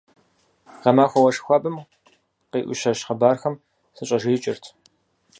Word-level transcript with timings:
Гъэмахуэ 0.81 1.19
уэшх 1.21 1.43
хуабэм, 1.45 1.75
къиӏущэщ 2.51 2.99
хъыбархэм 3.05 3.55
сыщӏэжеикӏырт. 3.95 4.65